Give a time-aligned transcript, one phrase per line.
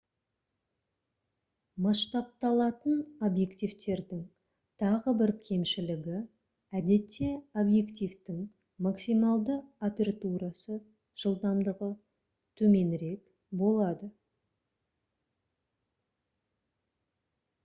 [1.85, 4.23] масштабталатын объективтердің
[4.83, 6.21] тағы бір кемшілігі—
[6.79, 7.29] әдетте
[7.63, 8.39] объективтің
[8.87, 9.57] максималды
[9.91, 10.79] апертурасы
[11.25, 11.91] жылдамдығы
[12.63, 13.25] төменірек
[13.65, 14.13] болады